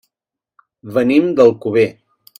[0.95, 1.87] Venim d'Alcover.